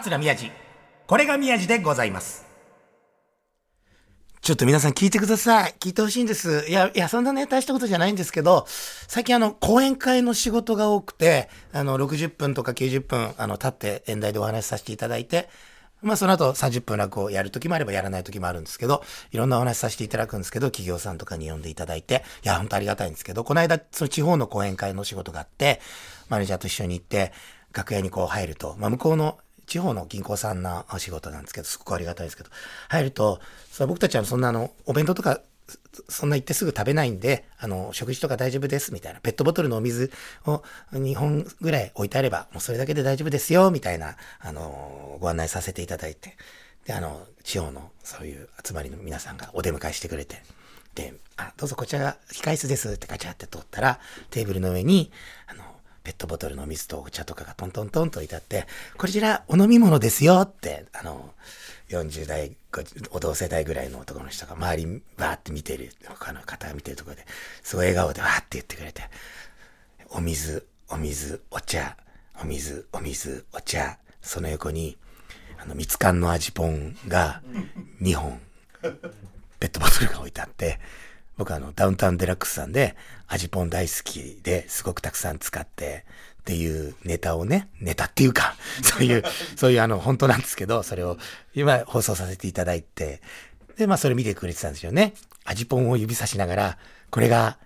[0.00, 0.50] 桂宮治。
[1.06, 2.44] これが宮治でございます。
[4.42, 5.74] ちょっと皆さん聞いてください。
[5.80, 6.66] 聞いてほしいんです。
[6.68, 8.66] いや、いや、そんなね、大したことじゃないんですけど、
[9.08, 15.48] 最近あの、講演会の仕事が多くて、あの、60分とか90分、あの、立って演題でお話しさせていただいて、
[16.02, 19.02] まあ、その後30分落語をやる時もあればやらない時もあるんですけど、
[19.32, 25.80] いろんなお話しさせていただくんですけど、企業さんとかに呼んでいただいて、いや、本当ありがたいんですけど、この間、その地方の講演会の仕事があって、
[26.28, 27.32] マネージャーと一緒に行って、
[27.72, 32.50] 楽屋にこう入ると、まあ、向こうの地方の銀行さんなお仕事なんですけど、すごくありがたいですけど、
[32.88, 35.40] 入ると、そ僕たちはそんなあの、お弁当とか、
[36.08, 39.20] そんな行ってすぐ食べないんで、あの、食事とか大丈夫です、みたいな。
[39.20, 40.12] ペットボトルのお水
[40.44, 40.62] を
[40.92, 46.36] 2本ぐらい置いてあれば、もうそれだけで大丈夫ですよ、みたいな、あの、ご案内させていただいて。
[46.84, 50.42] で、あの、地方のそういう集まりの皆さんがお出迎えしてくれて。
[50.94, 53.98] で、あ、どうぞこちらが控室ですってガチャって通ったら、
[54.30, 55.10] テーブルの上に、
[55.46, 55.64] あの、
[56.06, 61.34] ペットボトルの水とお茶とかがトントントンと置いてあって、こちらお飲み物ですよって、あの、
[61.88, 62.56] 40代、
[63.10, 67.26] お同世代ぐらいの男の人が周りバーって見てる、他の方が見てるところで、
[67.60, 69.02] すごい笑顔でわーって言ってくれて、
[70.10, 71.96] お水、お水、お茶、
[72.40, 74.96] お水、お水、お茶、その横に、
[75.58, 77.42] あの、蜜柑の味ポンが
[78.00, 78.40] 2本、
[79.58, 80.78] ペットボトルが置いてあって、
[81.36, 86.04] 僕あの、ダウンタウンデラックスさんで、味ポン大好きですごくたくさん使って、
[86.40, 89.24] っていうネタをね、ネタっていうか、 そういう、
[89.56, 91.18] そういうあの、本当なんですけど、それを
[91.54, 93.20] 今放送させていただいて、
[93.76, 95.14] で、まあそれ見てくれてたんですよね。
[95.44, 96.78] 味ポンを指さしながら、
[97.10, 97.58] これが、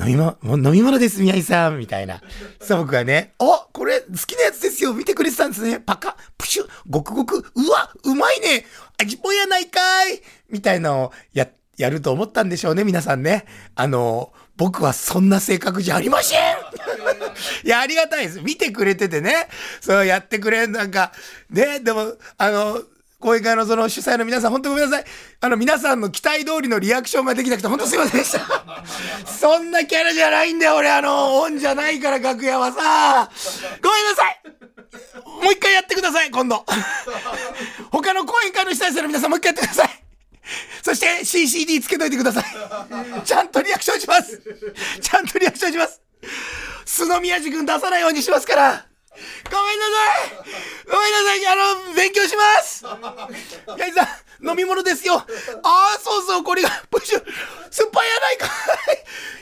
[0.00, 2.22] 飲み物、飲み物です、宮井さん、みたいな。
[2.60, 8.64] そう僕がね、おこれ好きなやつですよ見てくれてたんですねパカプシュごくごくうわうまいね
[9.02, 13.46] 味ぽんやないかいみたいなのをやって、やると思ったんでしょうね、皆さんね。
[13.74, 16.38] あの、僕はそんな性格じゃありません
[17.64, 18.40] いや、ありがたいです。
[18.40, 19.48] 見てくれててね。
[19.80, 21.12] そうやってくれるなんか、
[21.50, 22.82] ね、でも、あの、
[23.22, 25.04] 講演会のその主催の皆さん、本当ごめんなさい。
[25.40, 28.40] あの、皆さんの期待通りのリアクションができなくて、本当すいませんでした。
[29.24, 30.90] そんなキャラじゃないんだよ、俺。
[30.90, 33.30] あの、オンじゃないから、楽屋はさ。
[33.80, 34.42] ごめんなさい。
[35.42, 36.66] もう一回やってください、今度。
[37.90, 40.01] 他の講演会の主催者の皆さん、もう一回やってください。
[40.82, 42.44] そして CCD つけといてください。
[43.24, 44.40] ちゃんとリアクションします。
[45.00, 46.00] ちゃんとリアクションします。
[46.84, 48.86] 須野宮治君出さないようにしますから。
[49.12, 49.18] ご
[49.64, 50.34] めんなさい
[50.86, 52.84] ごめんなさいあの、勉強します
[53.78, 54.08] ヤイさ
[54.40, 57.22] ん、飲み物ですよああ、そうそう、これが、プッシュ、
[57.70, 58.48] 酸っぱいやないかい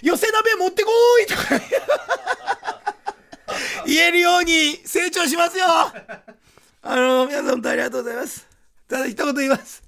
[0.03, 1.43] 寄せ鍋持ってこーいとか
[3.87, 5.93] 言えるように成長しますよあ
[6.97, 8.47] の、皆さん本当ありがとうございます。
[8.88, 9.82] ただ一言言います。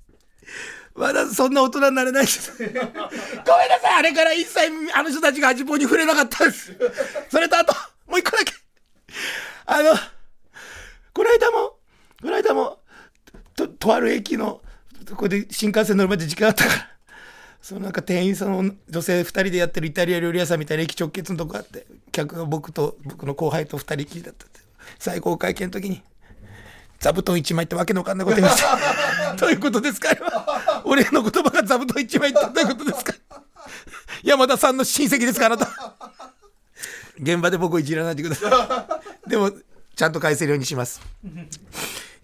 [0.94, 2.52] まだそんな大人になれないです。
[2.58, 2.82] ごめんな
[3.80, 4.60] さいあれから一切
[4.92, 6.72] あの人たちが味ぽんに触れなかったです。
[7.30, 7.74] それとあと、
[8.06, 8.52] もう一個だけ。
[9.66, 9.94] あの、
[11.14, 11.76] この間も、
[12.20, 12.80] この間も、
[13.56, 14.60] と、とある駅の、
[15.08, 16.88] ここで新幹線乗るまで時間あったから、
[17.62, 24.60] そのなんか店員さんの女性2人でやってるイタリア料理屋さんみたいな駅直結のとこあって、客が僕と僕の後輩と2人きりだったって。
[24.98, 26.02] 最高会見の時に、
[26.98, 29.34] 座布団1枚ってわけのわかんないこと言いました。
[29.36, 30.51] どういうことですかあれは
[30.84, 33.14] 俺の言葉が座布団1枚ってどういうことですか？
[34.22, 35.68] 山田さんの親戚ですかあなた。
[37.20, 38.86] 現場で僕をいじらないでくださ
[39.26, 39.30] い。
[39.30, 39.52] でも、
[39.94, 41.00] ちゃんと返せるようにします。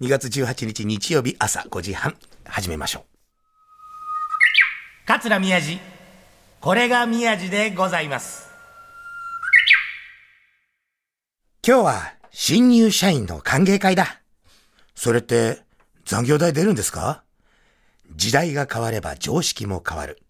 [0.01, 3.05] 2月18日日曜日朝5時半、始めましょう。
[5.07, 5.79] 桂宮治。
[6.61, 8.49] これが宮治でございます。
[11.67, 14.21] 今日は新入社員の歓迎会だ。
[14.95, 15.63] それって
[16.05, 17.23] 残業代出るんですか？
[18.15, 20.21] 時代が変われば常識も変わる。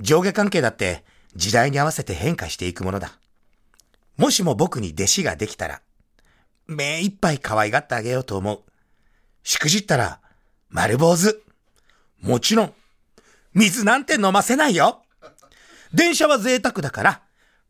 [0.00, 1.04] 上下関係だって
[1.34, 3.18] 時代に合わせて変化していくものだ。
[4.16, 5.80] もしも僕に弟子ができたら、
[6.66, 8.62] 目いっぱい可愛がってあげようと思う。
[9.42, 10.20] しくじったら、
[10.68, 11.42] 丸坊主。
[12.20, 12.74] もちろん、
[13.54, 15.02] 水なんて飲ませないよ。
[15.94, 17.22] 電車は贅沢だから、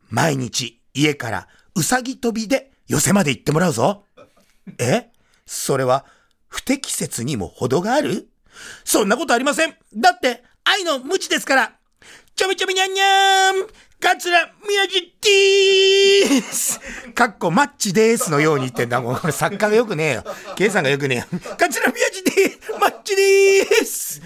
[0.09, 4.05] 毎日家からうさぎ飛びで寄せまで行ってもらうぞ。
[4.79, 5.11] え？
[5.46, 6.05] それは
[6.49, 8.29] 不適切にも程がある？
[8.84, 9.75] そんなことありません。
[9.94, 11.72] だって愛の無知ですから。
[12.34, 13.66] ちょびちょびにゃんにゃーん
[14.00, 14.31] 桂
[14.69, 16.78] 宮治でーす
[17.12, 19.00] かっこマッチですのように言ってんだ。
[19.00, 20.25] もうこれ作家がよくねえよ。
[20.55, 21.40] ケイさんがよくねえよ。
[21.58, 24.22] 桂宮治でマッチです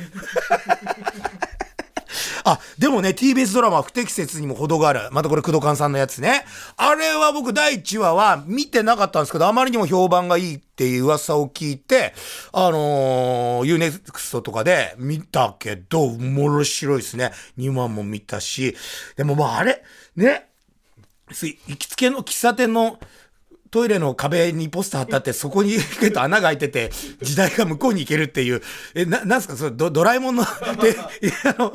[2.44, 5.08] あ、でもね、TBS ドラマ不適切にも程がある。
[5.12, 6.44] またこれ、工藤勘さんのやつね。
[6.76, 12.14] あれは僕第1話は見てなかったんですけど、あまりにも評判がいいっていう噂を聞いて、
[12.52, 17.32] あのー、UNEXT とかで見たけど、面白いですね。
[17.58, 18.76] 2話も見たし。
[19.16, 19.82] でもまああれ、
[20.16, 20.48] ね、
[21.32, 22.98] 行きつけの喫茶店の
[23.72, 26.90] トイレの壁にポスター貼ってあって、そこに行くと穴が開いてて、
[27.22, 28.60] 時代が向こうに行けるっていう、
[28.94, 30.44] え、な、なんすか、それド、ドラえもんの、
[30.82, 30.94] で、
[31.48, 31.72] あの、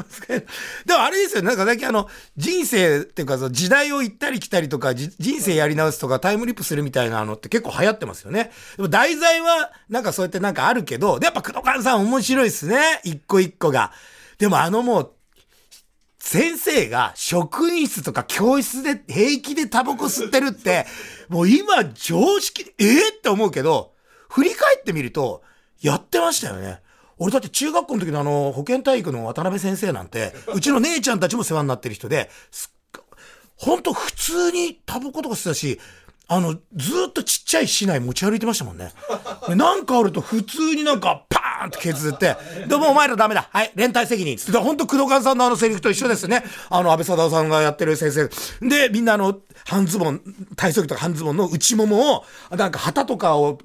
[0.86, 2.08] でもあれですよ、なんか最近あの、
[2.38, 8.52] 人生っていうか、その時代を行ったり来たりとか、じ人生やり直すとか、タイムリップするみたいなのって結構流行ってますよね。
[8.76, 13.02] でも題材は、なんかそうやってなんかあるけど、やっぱ黒川さん面白いっすね。
[13.06, 13.92] 一個一個が。
[14.38, 15.12] でもあのもう、
[16.20, 20.86] 先生が職員室とか教室で平気でタバコ吸ってるって、
[21.30, 23.94] もう今常識、えー、って思うけど、
[24.30, 25.44] 振り返ってみると、
[25.82, 26.82] やってましたよね。
[27.20, 32.78] 俺だって中学校の時のあの、保健体育の渡辺先生なんて、うちの姉ちゃんたちも世話になってる人で、すっ
[33.58, 35.80] ほんと普通にタバコとか吸ってたし、
[36.30, 38.92] あの、ずっとちっちゃい市内持ち歩いてましたもんね。
[39.50, 42.36] なんかあると普通になんかパーンって削って、
[42.68, 43.48] でもお前らダメだ。
[43.50, 44.36] はい、連帯責任。
[44.36, 46.44] つって、ほんと工藤勘さんのあのセリフと一緒ですね。
[46.70, 48.30] あの、安倍貞夫さんがやってる先生。
[48.68, 50.22] で、みんなあの、半ズボン、
[50.58, 53.60] 体操着とか半ズボンの内ももを、なんか旗とかを、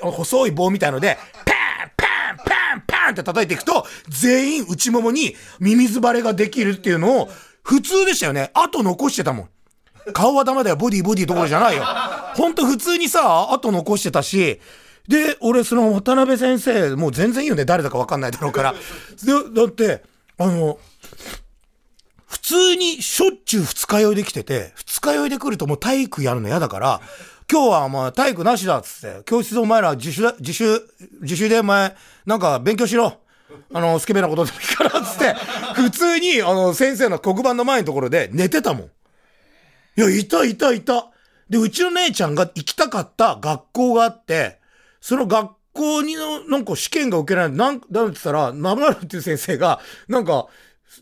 [0.00, 7.28] 細い棒みたいので、パーンパーンパーンパーンって叩いていくと、全員内ももにミミズバレができるっていうのを、
[7.64, 8.50] 普通でしたよね。
[8.54, 9.48] あと残してたもん。
[10.12, 11.84] 顔はダメだよ、ボディボディどころじゃないよ。
[12.36, 14.60] ほんと普通にさ、後残してたし、
[15.08, 18.74] で、俺その渡辺先生、もう全然いいよね、誰だかわかんないだろうから。
[18.74, 20.02] で、だって、
[20.38, 20.78] あの、
[22.26, 27.00] 普通にしょっちゅう二日酔いできてて、二日酔いで来るともう体育やるの嫌だから、
[27.50, 30.82] 今日はお前体育なしだっつって、教室お前ら自主、自主、
[31.22, 31.96] 自主でお前、
[32.26, 33.20] なんか勉強しろ。
[33.72, 35.34] あの、スケベなことでもいいからっつって、
[35.74, 38.90] 普通に、あの、先生の黒板の前のところで寝てたもん。
[39.98, 41.10] いや、いたいたいた。
[41.50, 44.60] で、うちの姉ちゃんが行きたかった学校があって、
[45.00, 47.58] その学校にの、なんか試験が受けられない。
[47.58, 50.46] なん、なんて言ったら、ナムラルっていう先生が、なんか、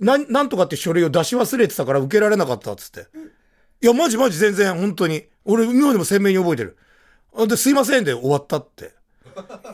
[0.01, 3.09] なん、なんとかって書類を出し忘れてたから受けられなかったっつって。
[3.83, 5.27] いや、マジマジ全然、本当に。
[5.45, 6.79] 俺、今でも鮮明に覚えてる。
[7.47, 8.95] で、すいませんで終わったって。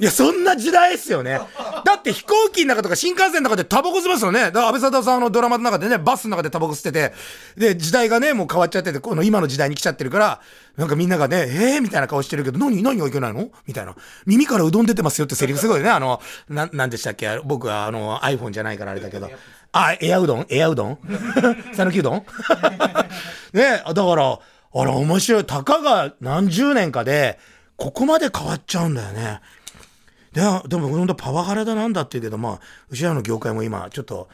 [0.01, 1.41] いや、そんな時代ですよね。
[1.85, 4.41] だって飛行機の中とか新幹線の中でタバコ吸いますよね。
[4.47, 7.13] だから安倍貞さんのドラマの中でね、バスの中でタバコ吸ってて、
[7.57, 10.41] で、時代がね、もう変わっちゃってて、この今の時代に来ちゃってるから、
[10.77, 11.81] なんかみんながね、えー？
[11.83, 13.51] みたいな顔してるけど、何、何がいけないの？
[13.67, 13.95] みたいな。
[14.27, 15.91] 耳からうどん出てますよってセリフすごいね。
[15.91, 17.39] あの、な、なんでしたっけ？
[17.45, 19.31] 僕はあの iPhone じゃないからあれだけど。
[19.73, 20.47] あ、エアうどん？
[20.51, 20.99] エアうどん？
[21.75, 22.25] 讃岐うどん？
[23.53, 24.39] ねだから、
[24.75, 25.45] あら、面白い。
[25.45, 27.39] たかが何十年かで、
[27.83, 29.41] ここまで変わっちゃうんだよね。
[30.31, 34.29] ででも本当パワハラだなんだって言うけど、まあ、うちらの業界も今、ちょっと、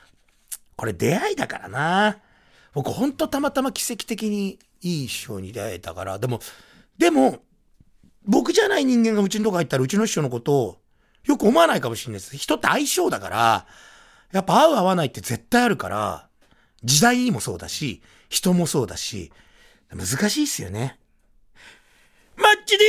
[0.76, 2.18] これ出会いだからな。
[2.74, 6.40] 僕ほんとたまたま奇跡的にいい師匠に出会えたから、でも、
[6.98, 7.38] でも、
[8.26, 10.78] 僕じゃない人間がうちのとこ入ったらうちの師匠のことを
[11.24, 12.36] よく思わないかもしれないです。
[12.36, 13.66] 人って相性だから、
[14.30, 16.28] やっぱ合う合わないって絶対あるから、
[16.84, 19.32] 時代にもそうだし、人もそうだし、
[19.90, 20.98] 難しいっすよね。
[22.38, 22.85] マッチで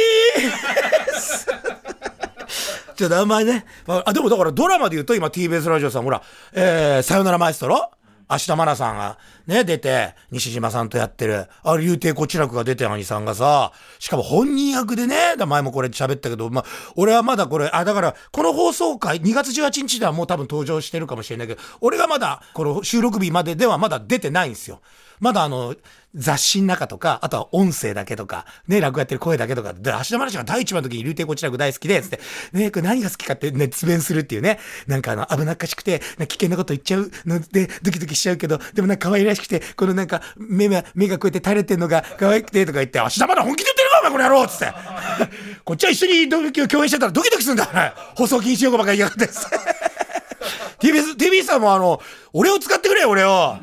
[1.11, 1.47] ーす
[2.95, 3.65] ちょっとあんまりね。
[3.87, 6.21] あ、でもだからドラマで言うと今 TBS ラジオさんほら、
[6.53, 7.91] えー、さよならマエストロ？
[8.31, 9.17] 明日マナさんが
[9.47, 16.63] ね、出て、西島さんとやってる、あれ、竜亭こちらくが出て兄さんがさ、しかも本人役でね、前もこれ喋ったけど、ま、
[16.95, 24.79] 俺はまだこれ、あ、だから、この放送回、2月18日ではもう多分登場してるかもしれないけど、俺がまだ、この収録日までではまだ出てないんですよ。
[25.19, 25.75] まだあの、
[26.15, 32.19] 雑誌の中とか、あとは音声だけとか、ね、落語やってる声だけとか、で、芦田愛菜が第一番の時に竜亭こちらく大好きで、つって、
[32.51, 44.73] ね、これ何が好きかって熱弁するっていうね、なんかあの、危なっかしくて、危険なこと言っちゃうので、ドキドキしちゃうけど、でもなんか可愛らしくて、このなんか、目が、目がこうやって垂れてんのが可愛くて、とか言って、芦田愛菜本気で言ってるかお前この野郎つって。
[45.63, 49.33] こっちは一緒にドキ共演してたらドキドキするんだ、か ら放送禁止用語ばっかり言いやがって。
[50.79, 52.01] TBS、TBS さんもあの、
[52.33, 53.57] 俺を使ってくれよ、俺を。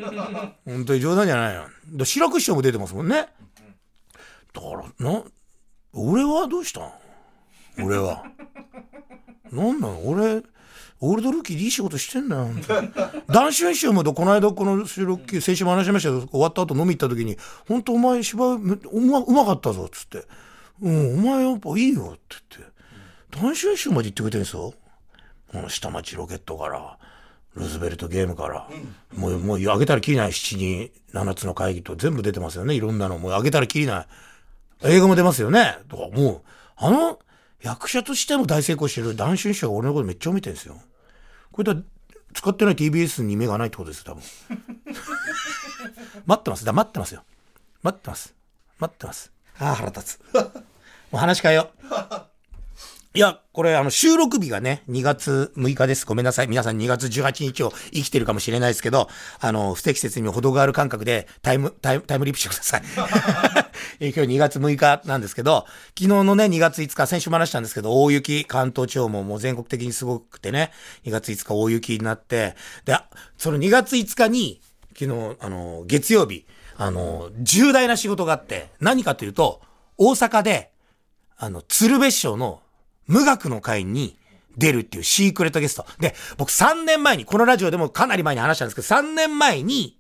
[0.67, 1.65] 本当に冗談じゃないよ。
[1.93, 3.29] で白く師匠も出てますもんね。
[4.53, 4.67] だか
[4.99, 5.23] ら、な、
[5.93, 6.93] 俺はどうしたん？
[7.85, 8.25] 俺は。
[9.53, 10.43] なんなの俺、
[10.99, 12.49] オールドルーキーでいい仕事してんだよ。
[13.29, 17.37] 談春師匠もこの間この収録、先週も話しましたけど、終わった後飲み行った時に、
[17.69, 20.27] 本当お前芝居うまうまかったぞ、っつって。
[20.81, 22.73] うん、お前やっぱいいよ、って言って。
[23.31, 24.73] 談春師匠まで言ってくれてるんですよ。
[25.53, 26.99] この下町ロケットから。
[27.57, 28.69] ルーズベルトゲームから、
[29.17, 32.75] もう、もう、あげたらきりない七人、七つの会議と全部出てますよね。
[32.75, 33.19] いろんなの。
[33.19, 34.07] もうあげたらきりない。
[34.85, 35.79] 映画も出ますよね。
[35.89, 36.43] とか、もう、
[36.77, 37.19] あの、
[37.63, 40.77] 役者としても大成功してる男子師匠が俺のことめっちゃ見てるんですよ。
[41.51, 41.81] これだ、
[42.35, 44.23] 使ってない TBS に目がないってことです多分。
[46.27, 46.65] 待ってます。
[46.67, 47.25] だ、待ってますよ。
[47.83, 48.35] 待ってます。
[48.79, 49.33] 待ってます。
[49.59, 50.35] ああ、腹立つ。
[50.35, 50.43] も
[51.15, 52.26] う話変えよう。
[53.17, 56.05] いや、これ、あの、収録日がね、2月6日です。
[56.05, 56.49] ごめんなさい。
[56.49, 59.09] 皆さん2月18日を生きてるかもしれないですけど、
[59.41, 62.83] あの、不適切にも程がある感覚でタイム、タイム、タイムリップしてください。
[64.13, 65.65] 今日2月6日なんですけど、
[65.99, 70.71] 昨日のね、2月5日、先週も話したんですけど、大雪、関東地方ももう全国的にすごくてね、
[71.07, 72.55] 2月5日大雪になって、
[72.85, 72.99] で、
[73.39, 74.61] その2月5日に、
[74.93, 76.45] 昨日、あの、月曜日、
[76.77, 79.63] あの、重大な仕事があって、何かというと、
[79.97, 80.71] 大阪で、
[81.39, 82.61] あの、鶴瓶師匠の
[83.07, 84.19] 無学の会に
[84.57, 85.87] 出るっていうシークレットゲスト。
[86.01, 89.96] で、僕3年前に、このラジオでもかなり前に話したんですけど、3年前に、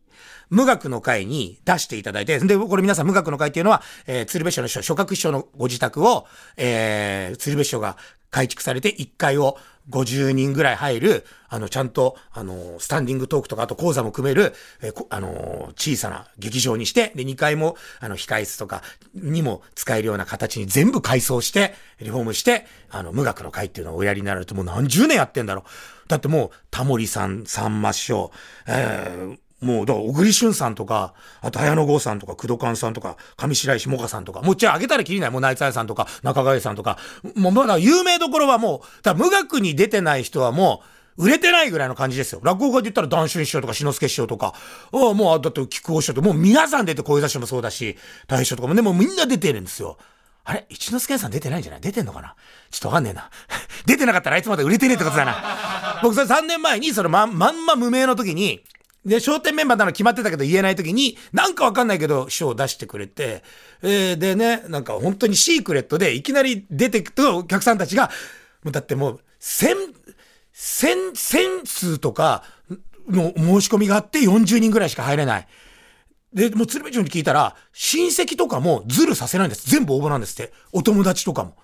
[0.51, 6.27] 無学の会に出していただいて、で、これ皆さん無学の会っていうのは、えー、鶴瓶師の師匠、諸閣師匠のご自宅を、
[6.57, 7.97] えー、鶴瓶師匠が
[8.31, 9.57] 改築されて1階を
[9.91, 18.83] 50人ぐらい入る、あの、ちゃんと、あの、スタンディングトークとか、あと講座も組める、えあの、小さな劇場にして、で、2階も、あの、控室とか
[19.15, 26.09] にも使えるような形に全部改装して、リフォームして、あの、無学の会っていうのをおやりになるともう何十年やってんだろう。
[26.09, 28.33] だってもう、タモリさん、さんま師匠、
[28.67, 35.31] えー、もう、だから、小栗旬さんとか、あと、綾野剛さんとか、工藤勘さんとか、上白石萌歌さんとか、もう、じゃあ、あげたらきりない。
[35.31, 36.99] もう、内藤さんとか、中川さんとか、
[37.35, 40.83] もう、まだ、有名どころはもう、だ無学に出てない人はも
[41.17, 42.41] う、売れてないぐらいの感じですよ。
[42.43, 44.53] 落語家で言ったら、談春師匠とか、志の輔師匠とか、
[44.93, 47.97] ああ、もう、だって、菊尾師匠とか、もう皆さん出て、小遊三師匠もそうだし、
[48.27, 49.97] 大将とかもね、もうみんな出てるんですよ。
[50.45, 50.67] あれ？
[50.69, 51.81] 一之輔さん出てないんじゃない？
[51.81, 52.37] 出てんのかな？
[52.71, 53.31] ちょっとわかんねえな。
[53.87, 55.99] 出てなかったらあいつまで売れてねえってことだな。
[56.05, 58.63] 僕それ3年前に、そのま、まんま無名の時に、
[59.07, 63.45] で、商店メンバーなの決まってたけど言えない時に、なんかわかんないけど、賞を出してくれて、
[63.83, 68.11] えー、でね、なんか本当にシークレットでいきなり出てくとお客さんたちが、
[68.65, 69.77] もうだってもう、千、
[70.53, 72.43] 千、千数とか
[73.09, 75.49] の申し込みがあって40人ぐらいしか入れない。
[76.33, 79.71] で、もう鶴瓶町に聞いたら、親戚とかもズルさせないんです。
[79.71, 80.53] 全部応募なんですって。
[80.73, 81.55] お友達とかも。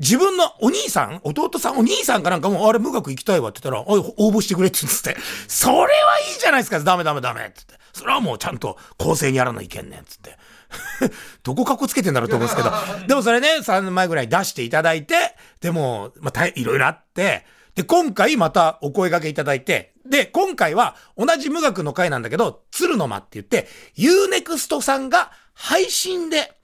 [0.00, 5.16] 自分のお兄さん、弟さん、お兄さんかなんかも、あれ無学行きたいわって言ったら、応募してくれって言って、
[5.46, 5.88] それはい
[6.36, 7.74] いじゃないですか、ダメダメダメってって。
[7.92, 10.38] それはもうちゃんと公正にやらないけんねん、つって。
[11.42, 12.72] どこかっこつけてんだろうと思うんですけど。
[13.06, 26.59] でもそれね、3年前ぐらい出していただいて、でも、まあ、いろいろあって、で、今回またお声掛けいただいて、で、今回は同じ無学の会なんだけど、鶴の間って言って、Unext さんが配信で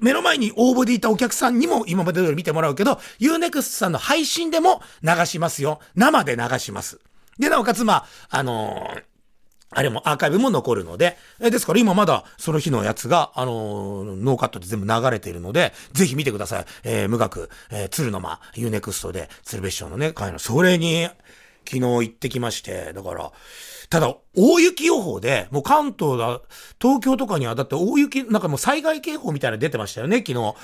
[0.00, 5.80] 目の前に応募でいたお客さんにも今まで通り見てもらうけど、Unext さんの配信でも流しますよ。
[5.94, 6.98] 生で流します。
[7.38, 9.02] で、なおかつ、まあ、あのー、
[9.70, 16.64] あれもアーカイブも残るので、えですから今まだその日のやつが、あのー、ノーカットで全部流れているので、ぜひ見てください。
[16.84, 21.08] えー、無学、えー、鶴の間、 U-NEXTで、鶴瓶師匠のね、会の、それに、
[21.66, 23.30] 昨日行ってきまして、だから、
[23.90, 26.40] ただ、大雪予報で、もう関東だ、
[26.80, 30.54] 東京とかには、だって大雪、なんかもう災害警報みたいなの出てましたよね、昨日。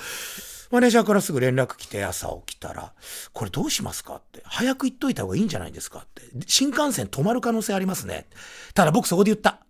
[0.71, 2.93] マネージャーからすぐ連絡来て、朝起きたら、
[3.33, 4.43] これどうしますかって。
[4.45, 6.23] 早く言っといた方がいいんじゃないですかって。
[6.47, 8.27] 新幹線止まる可能性ありますね。
[8.75, 9.64] ただ僕そこで言った。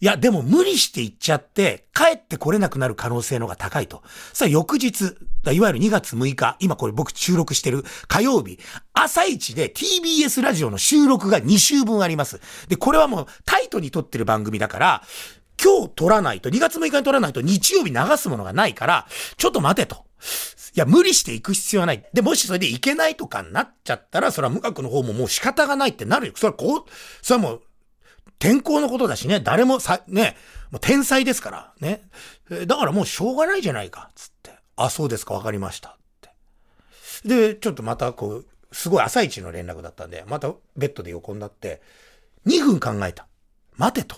[0.00, 4.02] いや、でも無理して行っちゃって、帰ってこれなくなる可能性の方が高いと。
[4.32, 5.16] さあ、翌日、
[5.52, 8.58] いわゆる2月6日、今これ僕収録してる火曜日、
[8.92, 12.40] 朝一で TBS ラジオの収録が2週分あります。
[12.68, 15.02] で、これはもうタイトに撮ってる番組だから、
[15.62, 19.06] 今日撮らないと、2月6日に撮らないと日曜日流すものがないから、
[19.36, 20.04] ちょっと待てと。
[20.76, 22.04] いや、無理して行く必要はない。
[22.12, 26.32] で、もしそれで行けないとかになっちゃったら、それは無学の方ももう仕方がないってなるよ。
[26.34, 26.84] それはこう、
[27.22, 27.62] それはもう、
[28.38, 30.36] 天候のことだしね、誰もさ、ね、
[30.70, 32.02] もう天才ですから、ね。
[32.66, 34.52] だからもうしょうがないじゃないか、つって。
[34.76, 35.90] あ、そうですか、わかりました。
[35.90, 36.30] って。
[37.24, 41.80] で、ちょっとまたこう、すごい朝一の連絡だったんで、またベッドで横になって、
[42.46, 43.26] 2分考えた。
[43.76, 44.16] 待てと。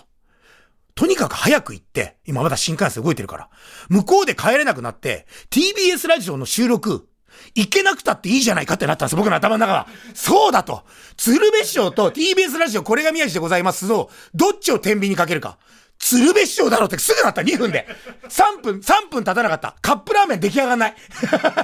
[0.95, 3.49] とにかく早く行って、今まだ新幹線動いてるから、
[3.89, 7.07] 向こうで帰れなくなって、TBS ラジオの収録、
[7.55, 9.87] 行けなくたっていいじゃないかってなったんです僕の頭の中は。
[10.13, 10.83] そうだと
[11.17, 15.57] 鶴瓶師匠と TBS ラジオこれが宮治でございますと、どっちを天秤にかけるか。
[15.99, 17.87] 鶴瓶師匠だろってすぐなった2分で。
[18.29, 19.75] 3分、3分経たなかった。
[19.81, 20.95] カップラーメン出来上がんない。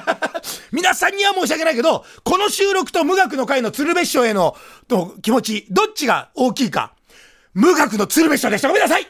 [0.74, 6.94] 皆さんには申し訳ないけど、この収録と無学の会の鶴瓶師匠へのと気持ち、どっちが大きいか。
[7.54, 8.68] 無学の鶴瓶師匠でした。
[8.68, 9.08] ごめんなさい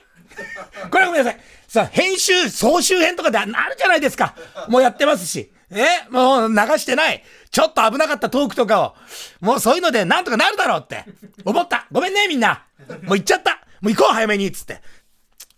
[0.89, 1.41] これはごめんなさい。
[1.67, 4.35] さあ、編集、総集編とかでなるじゃないですか。
[4.67, 5.51] もうやってますし。
[5.75, 6.09] え？
[6.09, 7.23] もう流してない。
[7.51, 8.95] ちょっと危なかったトークとかを。
[9.41, 11.05] もうそういうのでなんとかなるだろうって
[11.45, 11.87] 思った。
[11.91, 12.65] ごめんね、みんな。
[13.03, 13.65] もう行っちゃった。
[13.81, 14.51] もう行こう、早めに。
[14.51, 14.81] つって。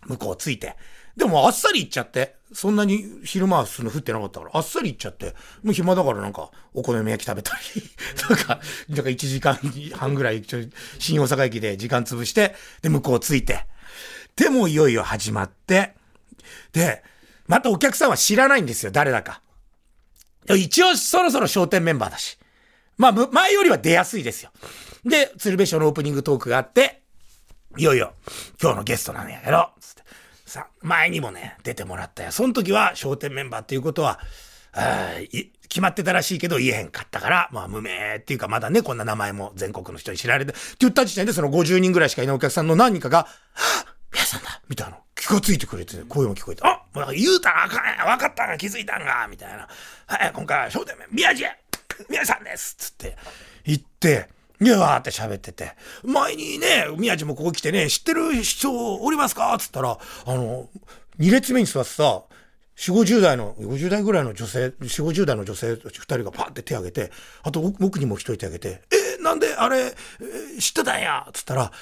[0.06, 0.76] 向こうついて。
[1.16, 2.36] でもあっさり行っちゃって。
[2.52, 5.34] そんなに昼間はその降ってなかったから、あっさり行っちゃって。
[5.62, 7.82] もう暇だからなんか、お好み焼き食べたり、
[8.16, 9.58] とか、なんか1時間
[9.94, 10.44] 半ぐらい、
[10.98, 13.66] 新大阪駅で時間潰して、で、向こうついて。
[14.36, 15.94] でもいよいよ始まって、
[16.72, 17.02] で、
[17.46, 19.40] またお客さんは知らないんですよ、誰だか。
[20.54, 22.38] 一応そろそろ商店メンバーだし。
[22.98, 24.50] まあ、前よりは出やすいですよ。
[25.04, 27.02] で、鶴瓶賞のオープニングトークがあって、
[27.76, 28.14] いよいよ、
[28.60, 30.02] 今日のゲストなんやけど、つって。
[30.46, 32.32] さ、前にもね、出てもらったよ。
[32.32, 34.18] その時は商店メンバーっていうことは、
[35.68, 44.98] 決まってたらしいけど言えへんかったから、まあ無名っていうかまだね、こんな名前も全国の人に知られて、って言った時点でその50人ぐらいしかいないお客さんの何人かが、はぁ皆さんだみたいな。
[45.14, 49.66] 気がついてくれて、声も聞こえて、あもう言うたらあかんや分かったんが気づいたんがみたいな。
[50.06, 51.44] はい、今回は商店名、宮地
[52.08, 53.16] 宮地さんですつって
[53.64, 54.28] 言って、
[54.60, 55.72] いやーって喋ってて、
[56.04, 59.56] 前にね、宮地もここ来てね、知ってる人おりますか？
[59.58, 60.68] つったら、あの、
[61.18, 62.22] 2列目に座ってさ、
[62.76, 67.10] 4、50代の、50代ぐらいの女性、4、50代の女性2人がパーって手挙げて、
[67.42, 68.82] あと僕にも1人手挙げて、
[69.18, 69.92] えなんであれ、
[70.60, 71.26] 知ってたんや？
[71.32, 71.72] つったら、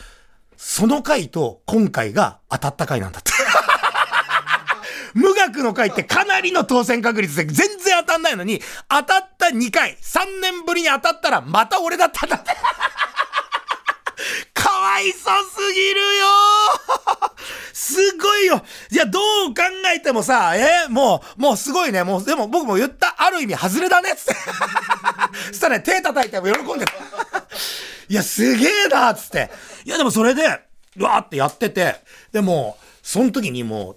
[0.57, 3.33] その回と今回が当たった回なんだって。
[5.15, 12.51] 無学の回ってかなりの当選確率で全然当たんないのに、当たった2回、3年ぶりに当たったらまた俺だったんだって。
[14.55, 16.27] かわいそすぎるよ
[17.73, 19.63] すごいよいや、どう考
[19.95, 22.03] えてもさ、えー、もう、もうすごいね。
[22.03, 24.35] もう、でも僕も言った、ある意味外れだねっつって。
[25.49, 26.93] そしたらね、手叩いても喜んでた。
[28.09, 29.51] いや、すげえなっつって。
[29.85, 30.43] いや、でもそれで、
[30.99, 31.97] わーってやってて、
[32.33, 33.97] でも、その時にもう、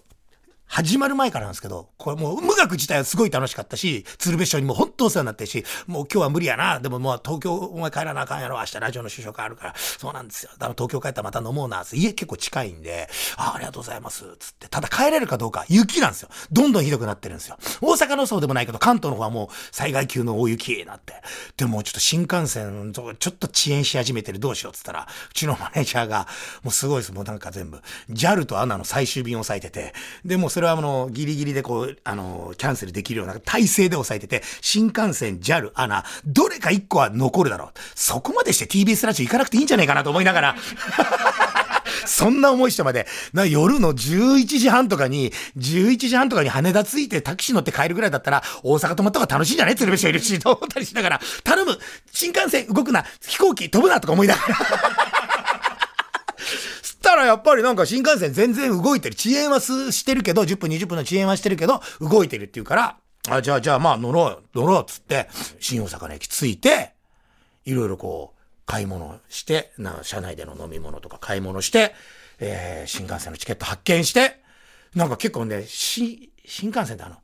[0.68, 6.80] 始まる前からなんですけど、これもう無学自体はすごい楽しかったし、鶴瓶師匠にも本当お世話になってるし、もう今日は無理やな。
[6.80, 8.58] でももう東京お前帰らなあかんやろ。
[8.58, 9.74] 明日ラジオの就職あるから。
[9.76, 10.52] そうなんですよ。
[10.54, 11.86] だから東京帰ったらまた飲もうな。
[11.94, 14.26] 家結構近いんで、あありがとうございます。
[14.40, 14.68] つって。
[14.68, 16.30] ただ帰れるかどうか、雪なんですよ。
[16.52, 17.58] どんどんひどくなってるんですよ。
[17.82, 21.14] 大阪のそうでもないけど、関東の方はもう災害級の大雪になって。
[21.56, 24.40] でもちょっと新幹線、ちょっと遅延し始めてる。
[24.40, 26.28] どうしようっつったら、うちのマネージャーが、
[26.64, 27.14] もうすごいです。
[27.14, 29.94] もうなんか全部、JAL と ANA の最終便を押さえてて、
[30.26, 37.70] でもそれはあの、ギリギリでこう、あの、キャンセルできるような体制で抑えてて、新幹線、JAL、ANA、どれか1個は残るだろう。
[37.94, 40.56] そこまでして TBS ラジオ行かなくていいんじゃないかなと思いながら。
[42.08, 51.78] そんな思いしてまで、な夜の11時半とかに、11時半とかに羽田着いてタクシー乗って帰るぐらいだったら、大阪泊まった方が楽しいんじゃね鶴瓶師匠いるし、と思ったりしながら、頼む
[52.12, 55.47] 新幹線動くな飛行機飛ぶなとか思いながら。
[57.08, 59.16] したらやっぱりなんか新幹線全然動いてる。
[59.18, 62.98] 遅延はしてるけど、10分20分の遅延はしてるけど、動いてるっていうから、
[63.30, 65.30] あ、じゃあじゃあまあ乗ろう、乗ろうっつって、
[65.62, 66.94] 新大阪の駅着いて、
[67.64, 71.94] いろいろこう、買い物して、な、車内での飲み物とか買い物して、
[72.40, 74.42] えー、新幹線のチケット発見して、
[74.94, 77.16] なんか結構ね、新幹線であの、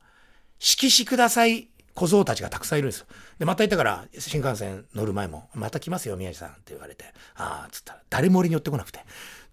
[0.58, 3.06] 色紙ください小僧たちがたくさんいるんですよ。
[3.38, 7.04] で、また行ったから、新幹線乗る前も、また来ますよ、宮治さんって言われて、
[7.36, 9.00] ああ、つったら、誰も俺に寄ってこなくて、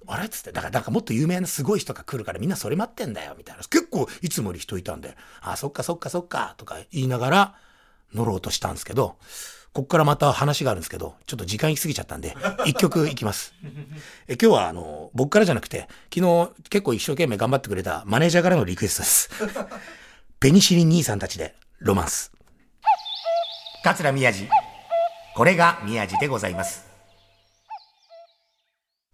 [0.07, 0.25] あれ？
[0.25, 3.63] っつって、だから、なんかもっと有名なすごい人が来るからみんなそれ待ってんだよ、みたいな。
[3.63, 7.55] 結構いつもより人いたんで、あ、そっかそっかそっか、とか言いながら
[8.13, 9.17] 乗ろうとしたんですけど、
[9.73, 13.53] こっからまた話があるんですけど、ちょっと時間行き過ぎちゃったんで、 一曲いきます。
[14.27, 19.29] え今日はあの、僕からじゃなくて、昨日結構一生懸命頑張ってくれたマネージャーからのリクエストです。
[20.41, 22.31] ペニシリン兄さんたちで、ロマンス。
[23.83, 24.47] 桂宮治。
[25.35, 26.85] これが宮治でございます。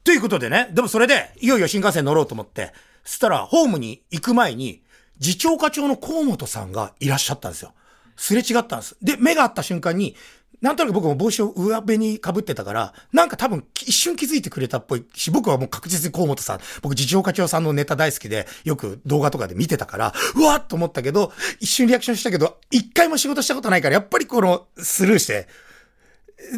[0.03, 2.73] ということでね、でもそれで、いよいよ新幹線乗ろうと思って、
[3.05, 4.83] そしたら、ホームに行く前に、
[5.17, 7.73] 次長課長の河本さんがいらっしゃったんですよ。
[8.17, 8.97] すれ違ったんです。
[9.01, 10.17] で、目が合った瞬間に、
[10.61, 15.05] なんとなく僕も帽子を上辺に被ってたから、なんか多分一瞬気づいてくれたっぽい。
[15.13, 25.47] し、僕はもう確実に河本さん、僕次長課長さんのネタ大好きで、よく動画とかで見てたから、うわっと思ったけど、一瞬リアクションしたけど、一回も仕事したことないから、やっぱりこの、スルーして、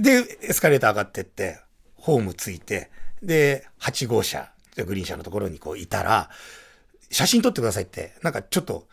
[0.01, 1.59] で、エスカレーター上がってって、
[1.95, 2.89] ホーム着いて、
[3.21, 6.29] で、8号車、グリーン車のところにこういたら、
[7.11, 8.87] 写真撮ってくださいって、なんかちょっと、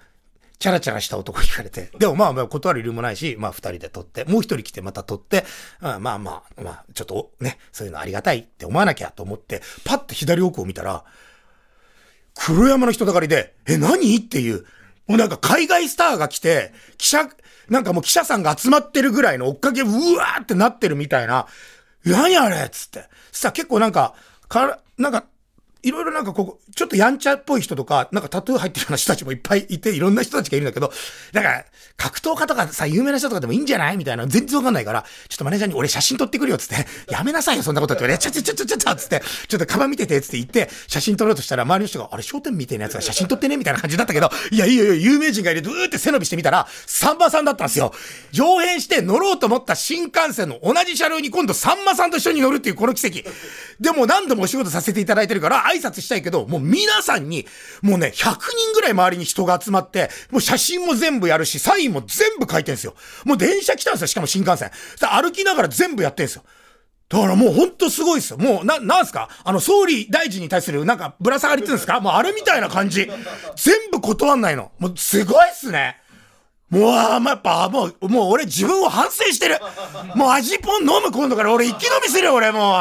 [0.59, 1.91] チャラチャラした男に言われて。
[1.99, 5.45] でもまあまあ断る理由もないし、まあ二人で撮って、もう一人来てまた撮って、
[5.81, 11.05] あまあまあ、まあ、ちょっとね、そういうのありがたいって思わなきゃと思って、パッて左奥を見たら、
[12.35, 14.17] 黒山の人だかりで、え、何？
[14.17, 14.67] っていう、
[15.07, 17.29] もうなんか海外スターが来て、記者、
[17.69, 21.47] なんかもう記者さんが集まってるぐらいの追っかけ、うわーってなってるみたいな、
[22.05, 22.57] 何あれ？
[22.67, 23.09] っつって。
[23.33, 24.15] そしたら結構なんか、
[24.49, 25.25] から、なんか、
[25.87, 30.93] いろいろなんかここ、ちょっとやんちゃっぽい人とか、なんかタトゥー入ってるような人たちもいっぱいいて、いろんな人たちがいるんだけど、
[31.33, 31.65] だから、
[31.97, 33.97] 格闘家とかさ、有名な人とかでもいいんじゃない？
[33.97, 47.93] みたいな、全然わかんないから、ちょっとマネージャーに俺写真撮ってくるよ、つって、やめなさいよ、そんなことって言われて、ちょちょちょちょちょちょ、つって、ちょっとカバン見てて、つって言って、写真撮ろうとしたら、周りの人が、あれ、商店みたいなやつが写真撮ってねみたいな感じだったけど、いや、いいよいいよ、有名人がいる、うーって背伸びしてみたら、さんまさんだったんですよ。
[48.33, 53.29] 上辺して乗ろうと思った新幹線の同じ車両に今度さんまさんと一緒に乗るっていうこの奇跡。
[53.81, 57.47] でも何度もお仕事させていただいてるから、挨拶したいけど、もう皆さんに、
[57.83, 62.95] もうね、100人ぐらい周りに人が集まって、もう写真も全部やるし、サインも全部書いてんすよ。
[63.25, 64.71] もう電車来たんですよ、しかも新幹線。
[65.01, 66.45] 歩きながら全部やってんすよ。
[67.09, 68.37] だからもうほんとすごいですよ。
[68.39, 69.29] もう、な、なんすか？
[69.45, 72.01] あの、総理大臣に対する、なんか、ぶら下がりって言うんですか？
[72.01, 73.07] もうあれみたいな感じ。
[73.55, 74.73] 全部断んないの。
[74.81, 76.01] もう、すごいっすね。
[76.69, 79.59] もう、あまやっぱ、もう、もう俺自分を反省してる。
[80.17, 82.77] もう味ポン飲む今度から俺一気飲みするよ、俺も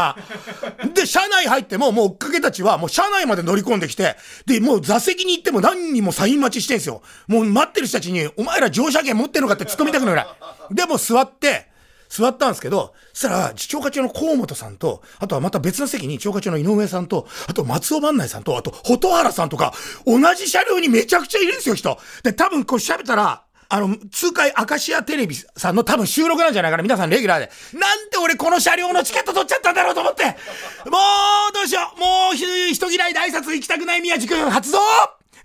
[0.83, 0.93] う。
[0.93, 4.15] で、車内入っても、もう追っかけたちは、もう車内まで乗り込んできて、
[4.47, 7.03] で、もう座席に行っても何人もサイン待ちしてんすよ。
[7.27, 10.75] もう待ってる人たちに、お前ら乗車券持ってんのかって突っ込みたくなるぐらい。
[10.75, 11.69] で、も座って、
[12.09, 19.73] 座ったんですけど、そしたら、次長課長の河本さんと、あとはまた別の席に長課長の井上さんと、あと松尾万内さんと、あと蛍原さんとか、
[20.05, 21.99] 同じ車両にめちゃくちゃいるんですよ、人。
[22.23, 27.51] で、多分こう喋ったら、あの、通会アカシアテレビさんの多分収録なんじゃないかな、皆さんレギュラーで。
[27.73, 30.23] なんで俺この車両のチケット取っちゃったんだろうと思って。
[30.25, 31.99] もう、どうしよう。
[31.99, 34.79] もう、人嫌いで挨拶行きたくない宮地君、発動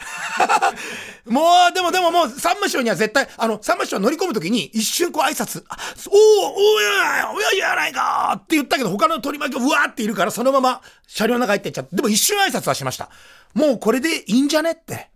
[1.26, 5.62] もう、でもでももう、さんま師匠には絶対、あの、さんま師匠乗り込むときに、一瞬こう挨拶、
[6.08, 13.10] おおおやおややないかって言ったけど、他の取り巻きがうわーっているから、そのまま車両の中入ってっちゃって、でも一瞬挨拶はしました。
[13.54, 15.10] もうこれでいいんじゃねって。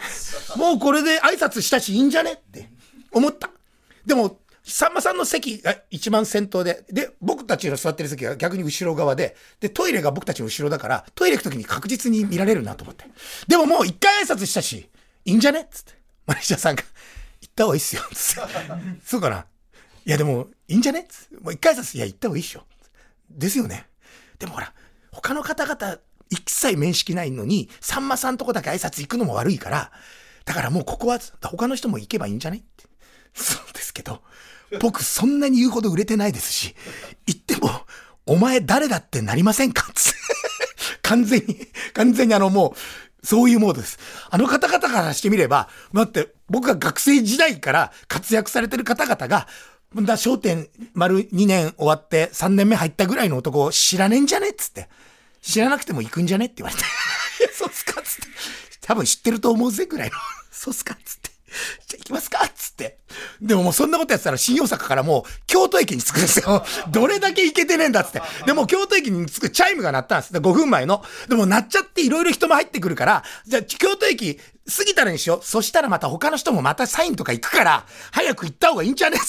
[0.56, 2.32] もうこれで挨拶したしいいんじゃね？
[2.34, 2.68] って
[3.12, 3.50] 思った。
[4.06, 13.04] でも、さんまさんの席が一番先頭で、で、僕たちの座ってる席が逆に後ろ側で、で、トイレが僕たちの後ろだから、トイレ行く時に確実に見られるなと思って。
[13.46, 14.88] でももう一回挨拶したし、
[15.24, 15.62] いいんじゃね？
[15.62, 15.92] っつって。
[16.26, 16.82] マネージャーさんが、
[17.40, 18.02] 行った方がいいっすよ。
[18.12, 18.52] つって。
[19.04, 19.46] そうかな？
[20.04, 21.00] いやでも、いいんじゃね？
[21.00, 21.36] っつって。
[21.36, 22.64] もう一回挨拶、いや、行った方がいいっしょ。
[23.30, 23.86] ですよね。
[24.38, 24.72] でもほら、
[25.12, 25.98] 他の方々、
[26.30, 29.90] 一切面識ないのに、さんまさんとこだけ挨拶行くのも悪いから、
[30.44, 32.60] だからもうここは、他の人も行けばいいんじゃない？
[32.60, 32.84] って。
[33.34, 34.22] そうですけど、
[34.80, 36.74] 僕そんなに言うほど売れてないですし、
[37.26, 37.70] 言っても、
[38.26, 39.86] お前誰だってなりませんか？
[41.02, 42.74] 完全に、完全にあのも
[43.22, 43.98] う、そういうモードです。
[44.30, 49.48] あの方々からしてみれば、待って、僕が学生時代から活躍されてる方々が、
[49.94, 54.50] だ、焦点丸2年終わって3年目入ったぐらいの男を知らねえんじゃね？
[54.50, 54.88] っつって。
[55.42, 56.46] 知らなくても行くんじゃね？
[56.46, 56.82] って言われて。
[57.54, 58.22] そうっすかっつって。
[58.80, 60.16] 多分知ってると思うぜぐらいの。
[60.50, 61.27] そうっすかっつって。
[61.86, 62.98] じゃあ行きますかっつって。
[63.40, 66.64] でももうそんなことやってたら新大阪からもう京都駅に着くんですよ。
[66.90, 68.22] どれだけ行けてねえんだっつって。
[68.46, 70.32] でも京都駅に着くチャイムが鳴ったんです。
[70.32, 71.04] 5分前の。
[71.28, 75.40] でも鳴っちゃっていろいろ人も入ってくるから、じゃあ京都駅過ぎたらにしよう。
[75.44, 79.20] そしたらまた他の人もまたサインとか行くから、早く行った方がいいんじゃねえ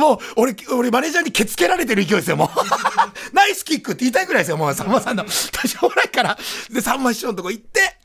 [0.00, 2.48] もう、俺、俺マネージャーにケツけられてる勢いですよ、もう。
[3.34, 5.24] ナイスキックって言いたいぐらいですよ、もう、さんまさんの。
[5.24, 6.38] 多少ないから。
[6.70, 7.98] で、さんま師匠のとこ行って、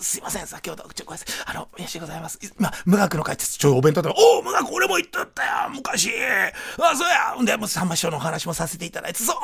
[0.00, 1.44] すいません、先ほど、ちょ、ごめんなさい。
[1.46, 2.38] あの、飯でございます。
[2.58, 6.10] まあ、無学の会って、ちょ、お弁当で、おお、無学俺も行っとったよ、昔。
[6.78, 7.42] あ、そうや。
[7.42, 9.36] んで、もう、さんま師匠のお話もさせていただいて、そう、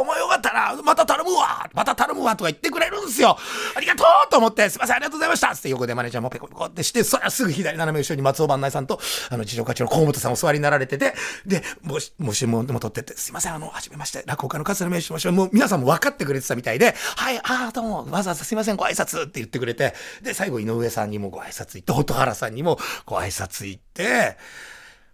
[0.00, 0.82] お前よかったな。
[0.82, 1.68] また頼むわ。
[1.72, 2.36] また頼むわ。
[2.36, 3.36] とか言ってくれるんですよ。
[3.76, 5.54] ありがとうと思って、すいません、ありがとうございました。
[5.54, 11.14] つって横でマネージャーもペコペコってして、そりゃすぐ左斜め後ろに松尾万内さんと、あの、次長課長の河本さんお座りになられてて、
[11.46, 15.32] で、もし、もしもでも取ってって、すいません、あの、はじめまして、落語家の桂名しましょう。
[15.32, 19.89] もう皆さんも分かってくれてたみたいで、はい、ああ、どうも、わざわざすいません、ご挨拶って言ってくれて、
[20.22, 24.36] で、最後、井上さんにもご挨拶行って、蛍原さんにもご挨拶行って、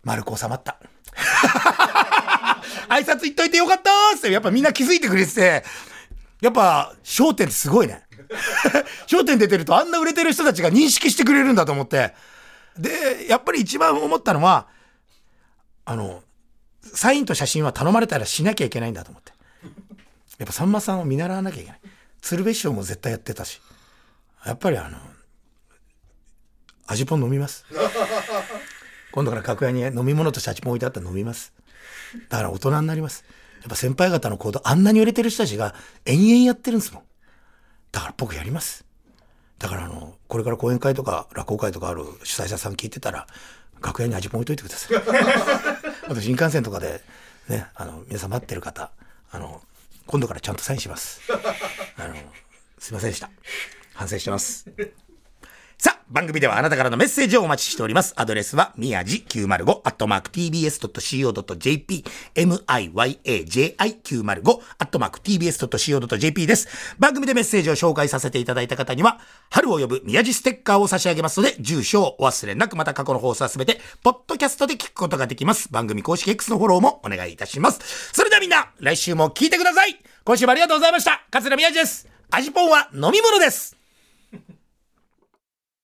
[0.05, 0.79] 丸く収まった。
[2.89, 5.65] 挨拶行っといてよかったーってやっぱみんな気づいてくれてて、
[6.41, 8.03] やっぱ、焦点ってすごいね。
[9.07, 12.15] 焦点出てるとあんな売れてる人たちが認識してくれるんだと思って。
[12.79, 14.69] で、やっぱり一番思ったのは、
[15.85, 16.23] あの、
[16.83, 19.33] サインと写真は頼まれたらしなきゃいけないんだと思って。
[20.39, 21.81] やっぱさんまさんを見習わなきゃいけない。
[22.21, 23.61] 鶴瓶師匠も絶対やってたし。
[24.47, 24.97] やっぱりあの、
[26.87, 27.65] 味ぽん飲みます。
[29.11, 31.53] 今度から楽屋に飲み物とシャチポン置いてあったら飲みます。
[32.29, 33.25] だから大人になります。
[33.61, 37.03] やっぱ先輩方の行動、あんなに売れてる人たちが延々やってるんですもん。
[37.91, 38.85] だから僕やります。
[39.59, 43.27] だからあの、これから講演会とか落語会とかある主催者さん聞いてたら、
[43.83, 44.97] 楽屋に味ぽん置いといてください。
[46.09, 47.03] あと新幹線とかで、
[47.49, 48.93] ね、あの、皆さん待ってる方、
[49.33, 49.61] あの、
[50.07, 51.21] 今度からちゃんとサインします。
[51.97, 52.15] あの、
[52.79, 53.29] すいませんでした。
[53.97, 54.71] 反省してます。
[55.79, 58.15] さあ、番組ではあなたからのメッセージをお待ちしております。
[58.17, 62.05] アドレスは、みやじ905、アットマーク tbs.co.jp、
[62.35, 66.97] miyaji905、アットマーク tbs.co.jp です。
[66.99, 75.71] 番組でメッセージを紹介させていただいた方には、春を呼ぶ宮地ステッカーを差し上げますので、住所をお忘れなく、また過去の放送はすべて、ポッドキャストで聞くことができます。
[75.71, 78.15] 番組公式 X のフォローもお願いいたします。
[78.15, 83.77] それではみんな、来週も聞いてください今週もありがとうございました桂宮地です味ぽんは飲み物です